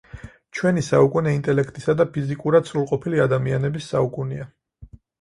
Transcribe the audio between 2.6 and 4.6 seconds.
სრულყოფილი ადამიანების საუკუნეა.